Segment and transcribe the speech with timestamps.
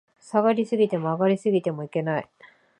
[0.19, 2.29] 下がり過ぎても、上がり過ぎてもいけない